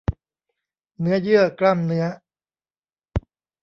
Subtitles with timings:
[0.99, 2.05] เนื้อเยื่อกล้ามเนื้อ